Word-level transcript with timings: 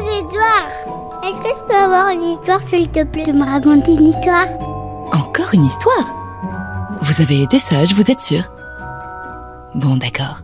Des 0.00 0.26
histoires. 0.26 1.22
Est-ce 1.24 1.40
que 1.40 1.48
je 1.56 1.66
peux 1.68 1.74
avoir 1.76 2.08
une 2.08 2.22
histoire, 2.24 2.60
s'il 2.66 2.90
te 2.90 3.04
plaît, 3.04 3.24
de 3.24 3.32
me 3.32 3.44
raconter 3.44 3.92
une 3.92 4.08
histoire? 4.08 4.48
Encore 5.12 5.52
une 5.52 5.64
histoire? 5.64 6.14
Vous 7.00 7.20
avez 7.20 7.42
été 7.42 7.58
sage, 7.58 7.94
vous 7.94 8.10
êtes 8.10 8.20
sûr 8.20 8.42
Bon, 9.74 9.96
d'accord. 9.96 10.42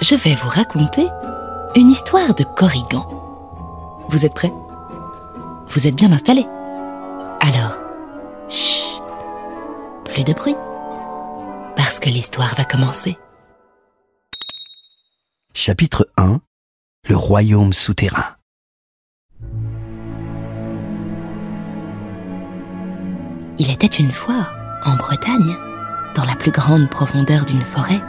Je 0.00 0.14
vais 0.14 0.34
vous 0.34 0.48
raconter 0.48 1.06
une 1.76 1.90
histoire 1.90 2.34
de 2.34 2.44
Corrigan. 2.44 3.06
Vous 4.08 4.24
êtes 4.24 4.34
prêts? 4.34 4.52
Vous 5.68 5.86
êtes 5.86 5.94
bien 5.94 6.12
installés? 6.12 6.46
Alors, 7.40 7.78
chut, 8.48 9.02
plus 10.04 10.24
de 10.24 10.32
bruit. 10.32 10.56
Parce 11.76 12.00
que 12.00 12.08
l'histoire 12.08 12.54
va 12.56 12.64
commencer. 12.64 13.18
Chapitre 15.54 16.08
1 16.16 16.40
Le 17.08 17.16
royaume 17.16 17.72
souterrain. 17.72 18.36
Il 23.62 23.70
était 23.70 23.86
une 23.86 24.10
fois, 24.10 24.48
en 24.86 24.96
Bretagne, 24.96 25.54
dans 26.14 26.24
la 26.24 26.34
plus 26.34 26.50
grande 26.50 26.88
profondeur 26.88 27.44
d'une 27.44 27.60
forêt, 27.60 28.00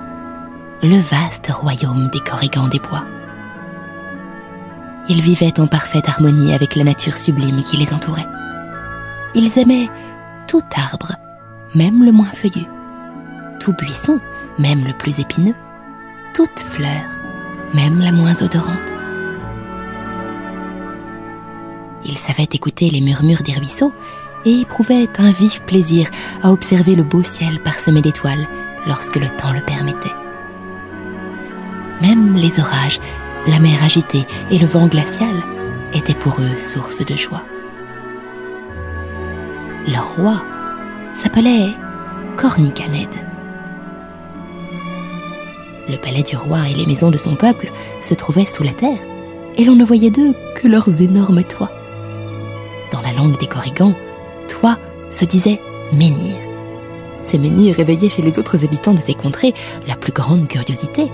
le 0.81 0.97
vaste 0.97 1.51
royaume 1.51 2.07
des 2.07 2.21
Corrigans 2.21 2.69
des 2.69 2.79
Bois. 2.79 3.03
Ils 5.09 5.19
vivaient 5.19 5.59
en 5.59 5.67
parfaite 5.67 6.07
harmonie 6.07 6.53
avec 6.53 6.77
la 6.77 6.85
nature 6.85 7.17
sublime 7.17 7.63
qui 7.63 7.75
les 7.75 7.93
entourait. 7.93 8.29
Ils 9.35 9.59
aimaient 9.59 9.89
tout 10.47 10.63
arbre, 10.73 11.17
même 11.75 12.05
le 12.05 12.13
moins 12.13 12.31
feuillu, 12.31 12.65
tout 13.59 13.73
buisson, 13.73 14.21
même 14.57 14.85
le 14.87 14.93
plus 14.93 15.19
épineux, 15.19 15.55
toute 16.33 16.61
fleur, 16.61 17.03
même 17.73 17.99
la 17.99 18.13
moins 18.13 18.41
odorante. 18.41 18.97
Ils 22.05 22.17
savaient 22.17 22.47
écouter 22.53 22.89
les 22.89 23.01
murmures 23.01 23.43
des 23.43 23.53
ruisseaux 23.53 23.91
et 24.45 24.61
éprouvaient 24.61 25.09
un 25.19 25.31
vif 25.31 25.61
plaisir 25.63 26.07
à 26.41 26.51
observer 26.51 26.95
le 26.95 27.03
beau 27.03 27.23
ciel 27.23 27.59
parsemé 27.61 28.01
d'étoiles 28.01 28.47
lorsque 28.87 29.17
le 29.17 29.27
temps 29.37 29.53
le 29.53 29.61
permettait. 29.61 30.15
Même 32.01 32.35
les 32.35 32.59
orages, 32.59 32.99
la 33.47 33.59
mer 33.59 33.83
agitée 33.83 34.25
et 34.49 34.57
le 34.57 34.65
vent 34.65 34.87
glacial 34.87 35.35
étaient 35.93 36.15
pour 36.15 36.39
eux 36.41 36.57
source 36.57 37.05
de 37.05 37.15
joie. 37.15 37.43
Leur 39.87 40.15
roi 40.15 40.43
s'appelait 41.13 41.73
Cornicanède. 42.37 43.09
Le 45.89 45.97
palais 45.97 46.23
du 46.23 46.35
roi 46.35 46.69
et 46.69 46.73
les 46.73 46.85
maisons 46.85 47.11
de 47.11 47.17
son 47.17 47.35
peuple 47.35 47.71
se 48.01 48.13
trouvaient 48.13 48.45
sous 48.45 48.63
la 48.63 48.71
terre, 48.71 48.99
et 49.57 49.65
l'on 49.65 49.75
ne 49.75 49.83
voyait 49.83 50.11
d'eux 50.11 50.33
que 50.55 50.67
leurs 50.67 51.01
énormes 51.01 51.43
toits. 51.43 51.71
Dans 52.91 53.01
la 53.01 53.11
langue 53.13 53.37
des 53.39 53.47
Corrigans, 53.47 53.95
toit 54.51 54.77
se 55.09 55.25
disait 55.25 55.59
menhir. 55.93 56.35
Ces 57.21 57.37
menhirs 57.37 57.75
réveillaient 57.75 58.09
chez 58.09 58.21
les 58.21 58.39
autres 58.39 58.63
habitants 58.63 58.93
de 58.93 58.99
ces 58.99 59.13
contrées 59.13 59.53
la 59.87 59.95
plus 59.95 60.11
grande 60.11 60.47
curiosité. 60.47 61.11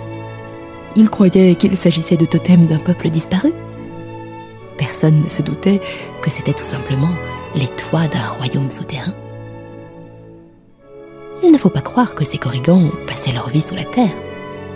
Ils 0.96 1.10
croyaient 1.10 1.56
qu'il 1.56 1.76
s'agissait 1.78 2.18
de 2.18 2.26
totems 2.26 2.66
d'un 2.66 2.80
peuple 2.80 3.10
disparu. 3.10 3.54
Personne 4.78 5.24
ne 5.24 5.30
se 5.30 5.42
doutait 5.42 5.82
que 6.22 6.30
c'était 6.30 6.54
tout 6.54 6.66
simplement 6.66 7.12
les 7.56 7.68
toits 7.68 8.08
d'un 8.08 8.26
royaume 8.28 8.70
souterrain. 8.70 9.14
Il 11.44 11.52
ne 11.52 11.58
faut 11.58 11.70
pas 11.70 11.82
croire 11.82 12.16
que 12.16 12.26
ces 12.26 12.38
Corrigans 12.38 12.90
passaient 13.06 13.32
leur 13.32 13.50
vie 13.50 13.62
sous 13.62 13.76
la 13.76 13.84
terre. 13.84 14.14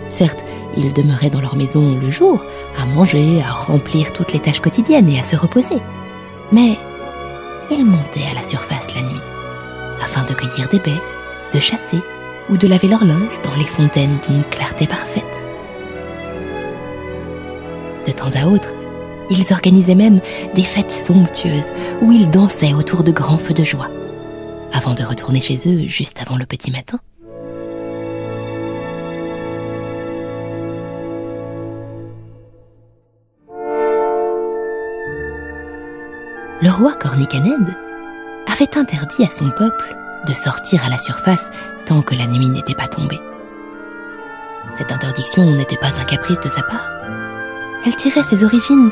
Certes, 0.08 0.44
ils 0.76 0.92
demeuraient 0.92 1.30
dans 1.30 1.40
leur 1.40 1.56
maison 1.56 1.98
le 2.00 2.10
jour, 2.10 2.44
à 2.80 2.84
manger, 2.86 3.42
à 3.42 3.52
remplir 3.52 4.12
toutes 4.12 4.32
les 4.32 4.40
tâches 4.40 4.60
quotidiennes 4.60 5.08
et 5.08 5.18
à 5.18 5.22
se 5.22 5.36
reposer. 5.36 5.78
Mais 6.52 6.78
ils 7.70 7.84
montaient 7.84 8.26
à 8.30 8.34
la 8.34 8.44
surface 8.44 8.94
la 8.94 9.02
nuit, 9.02 9.20
afin 10.02 10.24
de 10.24 10.34
cueillir 10.34 10.68
des 10.68 10.78
baies, 10.78 11.00
de 11.52 11.58
chasser 11.58 12.00
ou 12.50 12.56
de 12.56 12.66
laver 12.66 12.88
leur 12.88 13.04
linge 13.04 13.40
dans 13.44 13.54
les 13.54 13.66
fontaines 13.66 14.18
d'une 14.26 14.44
clarté 14.44 14.86
parfaite. 14.86 15.24
De 18.06 18.12
temps 18.12 18.34
à 18.34 18.46
autre, 18.46 18.74
ils 19.30 19.52
organisaient 19.52 19.94
même 19.94 20.20
des 20.54 20.64
fêtes 20.64 20.90
somptueuses 20.90 21.72
où 22.00 22.12
ils 22.12 22.28
dansaient 22.28 22.74
autour 22.74 23.04
de 23.04 23.12
grands 23.12 23.38
feux 23.38 23.54
de 23.54 23.64
joie, 23.64 23.90
avant 24.72 24.94
de 24.94 25.04
retourner 25.04 25.40
chez 25.40 25.56
eux 25.68 25.86
juste 25.86 26.18
avant 26.20 26.36
le 26.36 26.46
petit 26.46 26.70
matin. 26.70 26.98
Le 36.62 36.70
roi 36.70 36.92
Cornicanède 36.92 37.76
avait 38.46 38.78
interdit 38.78 39.24
à 39.24 39.30
son 39.30 39.50
peuple 39.50 39.96
de 40.28 40.32
sortir 40.32 40.84
à 40.86 40.90
la 40.90 40.98
surface 40.98 41.50
tant 41.86 42.02
que 42.02 42.14
la 42.14 42.28
nuit 42.28 42.46
n'était 42.46 42.76
pas 42.76 42.86
tombée. 42.86 43.18
Cette 44.72 44.92
interdiction 44.92 45.42
n'était 45.56 45.76
pas 45.76 45.98
un 46.00 46.04
caprice 46.04 46.38
de 46.38 46.48
sa 46.48 46.62
part. 46.62 46.88
Elle 47.84 47.96
tirait 47.96 48.22
ses 48.22 48.44
origines 48.44 48.90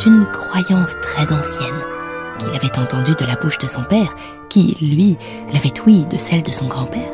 d'une 0.00 0.26
croyance 0.26 0.96
très 1.00 1.32
ancienne 1.32 1.80
qu'il 2.40 2.56
avait 2.56 2.76
entendue 2.76 3.14
de 3.14 3.24
la 3.24 3.36
bouche 3.36 3.58
de 3.58 3.68
son 3.68 3.84
père, 3.84 4.16
qui, 4.48 4.76
lui, 4.80 5.16
l'avait 5.52 5.80
ouïe 5.86 6.04
de 6.06 6.18
celle 6.18 6.42
de 6.42 6.50
son 6.50 6.66
grand-père. 6.66 7.12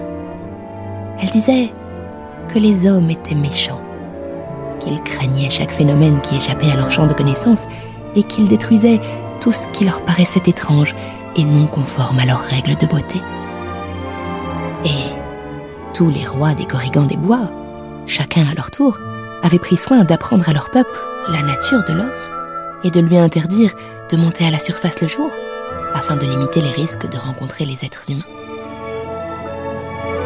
Elle 1.21 1.29
disait 1.29 1.71
que 2.49 2.59
les 2.59 2.89
hommes 2.89 3.11
étaient 3.11 3.35
méchants, 3.35 3.83
qu'ils 4.81 5.03
craignaient 5.03 5.51
chaque 5.51 5.71
phénomène 5.71 6.23
qui 6.23 6.37
échappait 6.37 6.71
à 6.71 6.77
leur 6.77 6.91
champ 6.91 7.07
de 7.07 7.13
connaissance 7.13 7.67
et 8.17 8.23
qu'ils 8.23 8.49
détruisaient 8.49 9.03
tout 9.41 9.53
ce 9.53 9.69
qui 9.69 9.85
leur 9.85 10.03
paraissait 10.03 10.43
étrange 10.47 10.95
et 11.37 11.45
non 11.45 11.67
conforme 11.67 12.19
à 12.19 12.25
leurs 12.25 12.41
règles 12.41 12.77
de 12.77 12.87
beauté. 12.87 13.21
Et 14.85 15.13
tous 15.95 16.11
les 16.11 16.27
rois 16.27 16.55
des 16.55 16.67
Corrigans 16.67 17.07
des 17.07 17.17
Bois, 17.17 17.51
chacun 18.07 18.47
à 18.51 18.55
leur 18.55 18.71
tour, 18.71 18.99
avaient 19.43 19.59
pris 19.59 19.77
soin 19.77 20.05
d'apprendre 20.05 20.49
à 20.49 20.53
leur 20.53 20.71
peuple 20.71 20.91
la 21.29 21.43
nature 21.43 21.85
de 21.85 21.93
l'homme 21.93 22.13
et 22.85 22.91
de 22.91 23.01
lui 23.01 23.17
interdire 23.17 23.73
de 24.11 24.17
monter 24.17 24.47
à 24.47 24.51
la 24.51 24.59
surface 24.59 25.01
le 25.01 25.09
jour, 25.09 25.31
afin 25.95 26.17
de 26.17 26.27
limiter 26.27 26.61
les 26.61 26.71
risques 26.71 27.09
de 27.09 27.19
rencontrer 27.19 27.65
les 27.65 27.85
êtres 27.85 28.11
humains. 28.11 28.23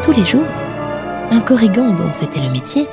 Tous 0.02 0.12
les 0.12 0.24
jours, 0.24 0.46
un 1.30 1.40
Corrigan 1.40 1.94
dont 1.94 2.12
c'était 2.12 2.40
le 2.40 2.50
métier 2.50 2.86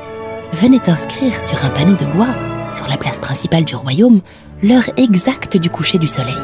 venait 0.53 0.89
inscrire 0.89 1.41
sur 1.41 1.63
un 1.65 1.69
panneau 1.69 1.95
de 1.95 2.05
bois, 2.05 2.33
sur 2.73 2.87
la 2.87 2.97
place 2.97 3.19
principale 3.19 3.65
du 3.65 3.75
royaume, 3.75 4.21
l'heure 4.61 4.89
exacte 4.97 5.57
du 5.57 5.69
coucher 5.69 5.97
du 5.97 6.07
soleil, 6.07 6.35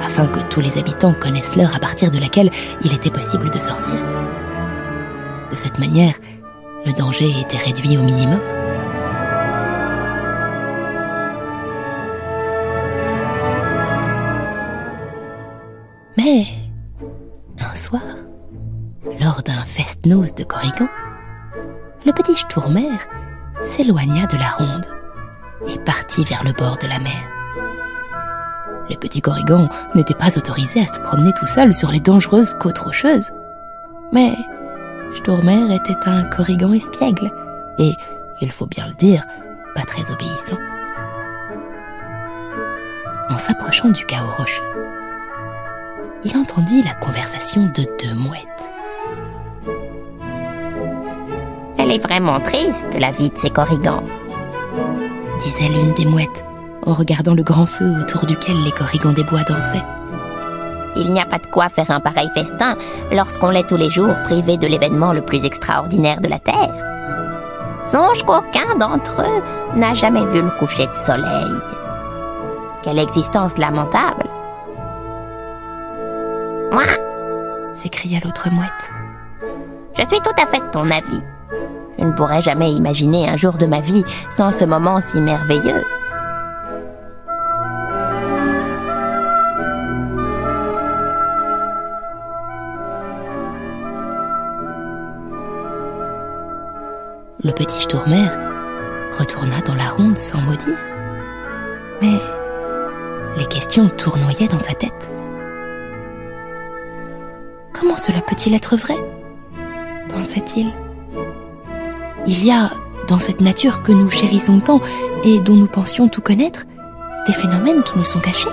afin 0.00 0.26
que 0.26 0.40
tous 0.48 0.60
les 0.60 0.78
habitants 0.78 1.12
connaissent 1.12 1.56
l'heure 1.56 1.74
à 1.76 1.78
partir 1.78 2.10
de 2.10 2.18
laquelle 2.18 2.50
il 2.82 2.94
était 2.94 3.10
possible 3.10 3.50
de 3.50 3.58
sortir. 3.58 3.94
De 5.50 5.56
cette 5.56 5.78
manière, 5.78 6.14
le 6.86 6.92
danger 6.92 7.30
était 7.40 7.58
réduit 7.58 7.98
au 7.98 8.02
minimum. 8.02 8.40
Mais, 16.16 16.46
un 17.60 17.74
soir, 17.74 18.02
lors 19.20 19.42
d'un 19.42 19.62
fest-noz 19.64 20.34
de 20.34 20.44
Corrigan, 20.44 20.88
le 22.06 22.12
petit 22.12 22.34
Stourmer 22.34 22.90
s'éloigna 23.64 24.26
de 24.26 24.36
la 24.36 24.48
ronde 24.48 24.86
et 25.68 25.78
partit 25.78 26.24
vers 26.24 26.44
le 26.44 26.52
bord 26.52 26.78
de 26.78 26.86
la 26.86 26.98
mer. 26.98 27.41
Les 28.92 28.98
petits 28.98 29.22
Corrigans 29.22 29.70
n'étaient 29.94 30.12
pas 30.12 30.36
autorisés 30.36 30.82
à 30.82 30.86
se 30.86 31.00
promener 31.00 31.32
tout 31.32 31.46
seuls 31.46 31.72
sur 31.72 31.90
les 31.90 31.98
dangereuses 31.98 32.52
côtes 32.60 32.76
rocheuses. 32.76 33.32
Mais 34.12 34.34
Stourmer 35.14 35.74
était 35.74 35.96
un 36.04 36.24
Corrigan 36.24 36.74
espiègle 36.74 37.32
et, 37.78 37.94
il 38.42 38.52
faut 38.52 38.66
bien 38.66 38.86
le 38.86 38.92
dire, 38.92 39.24
pas 39.74 39.84
très 39.86 40.12
obéissant. 40.12 40.58
En 43.30 43.38
s'approchant 43.38 43.88
du 43.88 44.04
chaos 44.04 44.28
rocheux, 44.36 44.62
il 46.24 46.36
entendit 46.36 46.82
la 46.82 46.92
conversation 46.92 47.62
de 47.74 47.86
deux 47.98 48.14
mouettes. 48.14 48.74
Elle 51.78 51.92
est 51.92 51.98
vraiment 51.98 52.40
triste, 52.40 52.94
la 53.00 53.10
vie 53.10 53.30
de 53.30 53.38
ces 53.38 53.48
Corrigans, 53.48 54.04
disait 55.42 55.68
l'une 55.68 55.94
des 55.94 56.04
mouettes, 56.04 56.44
en 56.84 56.92
regardant 56.92 57.34
le 57.34 57.42
grand 57.42 57.66
feu 57.66 57.86
autour 58.00 58.26
duquel 58.26 58.62
les 58.64 58.72
corrigans 58.72 59.12
des 59.12 59.24
bois 59.24 59.42
dansaient. 59.42 59.84
Il 60.96 61.12
n'y 61.12 61.20
a 61.20 61.26
pas 61.26 61.38
de 61.38 61.46
quoi 61.46 61.68
faire 61.68 61.90
un 61.90 62.00
pareil 62.00 62.28
festin 62.34 62.76
lorsqu'on 63.10 63.50
l'est 63.50 63.66
tous 63.66 63.76
les 63.76 63.90
jours 63.90 64.14
privé 64.24 64.56
de 64.56 64.66
l'événement 64.66 65.12
le 65.12 65.22
plus 65.22 65.44
extraordinaire 65.44 66.20
de 66.20 66.28
la 66.28 66.38
Terre. 66.38 66.74
Songe 67.84 68.22
qu'aucun 68.24 68.76
d'entre 68.78 69.22
eux 69.22 69.78
n'a 69.78 69.94
jamais 69.94 70.24
vu 70.26 70.42
le 70.42 70.50
coucher 70.58 70.86
de 70.86 70.94
soleil. 70.94 71.50
Quelle 72.82 72.98
existence 72.98 73.58
lamentable. 73.58 74.28
Moi, 76.72 76.84
s'écria 77.74 78.18
l'autre 78.24 78.48
mouette. 78.50 78.90
je 79.96 80.04
suis 80.06 80.20
tout 80.20 80.42
à 80.42 80.46
fait 80.46 80.60
de 80.60 80.70
ton 80.70 80.90
avis. 80.90 81.22
Je 81.98 82.04
ne 82.04 82.12
pourrais 82.12 82.42
jamais 82.42 82.72
imaginer 82.72 83.28
un 83.28 83.36
jour 83.36 83.54
de 83.54 83.66
ma 83.66 83.80
vie 83.80 84.04
sans 84.30 84.52
ce 84.52 84.64
moment 84.64 85.00
si 85.00 85.20
merveilleux. 85.20 85.84
Le 97.44 97.50
petit 97.50 97.80
Stourmer 97.80 98.28
retourna 99.18 99.60
dans 99.62 99.74
la 99.74 99.88
ronde 99.88 100.16
sans 100.16 100.40
mot 100.40 100.54
dire. 100.54 100.78
Mais 102.00 102.20
les 103.36 103.46
questions 103.46 103.88
tournoyaient 103.88 104.46
dans 104.46 104.60
sa 104.60 104.74
tête. 104.74 105.10
Comment 107.72 107.96
cela 107.96 108.20
peut-il 108.20 108.54
être 108.54 108.76
vrai? 108.76 108.94
pensait-il. 110.10 110.72
Il 112.26 112.44
y 112.44 112.52
a, 112.52 112.70
dans 113.08 113.18
cette 113.18 113.40
nature 113.40 113.82
que 113.82 113.90
nous 113.90 114.08
chérissons 114.08 114.60
tant 114.60 114.80
et 115.24 115.40
dont 115.40 115.56
nous 115.56 115.66
pensions 115.66 116.06
tout 116.06 116.20
connaître, 116.20 116.64
des 117.26 117.32
phénomènes 117.32 117.82
qui 117.82 117.98
nous 117.98 118.04
sont 118.04 118.20
cachés. 118.20 118.50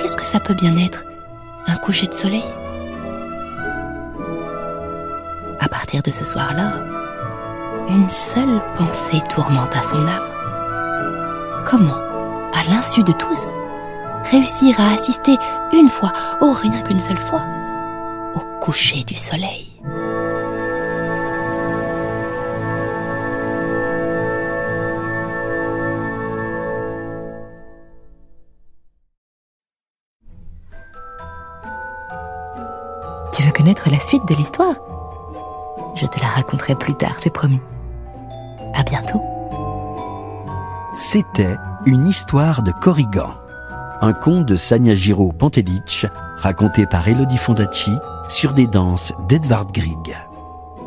Qu'est-ce 0.00 0.16
que 0.16 0.24
ça 0.24 0.40
peut 0.40 0.54
bien 0.54 0.78
être 0.78 1.04
Un 1.66 1.76
coucher 1.76 2.06
de 2.06 2.14
soleil? 2.14 2.44
À 5.60 5.68
partir 5.68 6.02
de 6.02 6.10
ce 6.10 6.24
soir-là, 6.24 6.91
une 7.88 8.08
seule 8.08 8.62
pensée 8.76 9.22
tourmenta 9.28 9.82
son 9.82 10.06
âme. 10.06 11.64
Comment, 11.66 12.00
à 12.52 12.70
l'insu 12.70 13.02
de 13.02 13.12
tous, 13.12 13.52
réussir 14.30 14.78
à 14.80 14.92
assister 14.92 15.36
une 15.72 15.88
fois, 15.88 16.12
oh 16.40 16.52
rien 16.52 16.82
qu'une 16.82 17.00
seule 17.00 17.18
fois, 17.18 17.42
au 18.34 18.40
coucher 18.60 19.04
du 19.04 19.14
soleil? 19.14 19.68
Tu 33.32 33.42
veux 33.42 33.52
connaître 33.52 33.90
la 33.90 33.98
suite 33.98 34.26
de 34.28 34.34
l'histoire? 34.34 34.91
Je 36.02 36.08
te 36.08 36.18
la 36.18 36.26
raconterai 36.26 36.74
plus 36.74 36.96
tard, 36.96 37.14
c'est 37.20 37.32
promis. 37.32 37.60
À 38.74 38.82
bientôt. 38.82 39.22
C'était 40.96 41.56
une 41.86 42.08
histoire 42.08 42.64
de 42.64 42.72
Corrigan, 42.72 43.32
un 44.00 44.12
conte 44.12 44.46
de 44.46 44.56
Sanyajiro 44.56 45.30
Pantelic, 45.30 46.06
raconté 46.38 46.86
par 46.86 47.06
Elodie 47.06 47.38
Fondacci 47.38 47.92
sur 48.28 48.52
des 48.52 48.66
danses 48.66 49.12
d'Edvard 49.28 49.70
Grieg. 49.70 50.16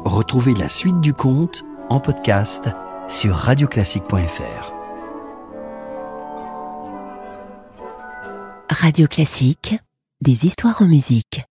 Retrouvez 0.03 0.53
la 0.53 0.67
suite 0.67 0.99
du 0.99 1.13
conte 1.13 1.63
en 1.89 2.01
podcast 2.01 2.69
sur 3.07 3.37
radioclassique.fr. 3.37 4.73
Radio 8.69 9.07
Classique, 9.07 9.77
des 10.19 10.45
histoires 10.45 10.81
en 10.81 10.87
musique. 10.87 11.45